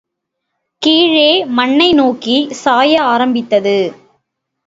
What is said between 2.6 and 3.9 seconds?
சாய ஆரம்பித்தது.